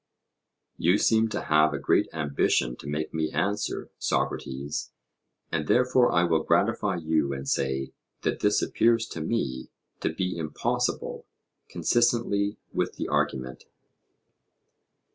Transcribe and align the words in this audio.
You 0.77 0.97
seem 0.97 1.29
to 1.29 1.43
have 1.43 1.75
a 1.75 1.79
great 1.79 2.07
ambition 2.11 2.75
to 2.77 2.87
make 2.89 3.13
me 3.13 3.31
answer, 3.31 3.91
Socrates, 3.99 4.89
and 5.51 5.67
therefore 5.67 6.11
I 6.11 6.23
will 6.23 6.41
gratify 6.41 6.95
you, 6.95 7.33
and 7.33 7.47
say, 7.47 7.93
that 8.23 8.39
this 8.39 8.63
appears 8.63 9.05
to 9.09 9.21
me 9.21 9.69
to 9.99 10.11
be 10.11 10.35
impossible 10.39 11.27
consistently 11.69 12.57
with 12.73 12.95
the 12.95 13.07
argument. 13.09 13.65